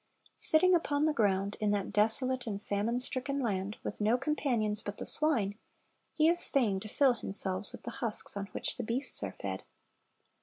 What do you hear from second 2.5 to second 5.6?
famine stricken land, with no companions but the swine,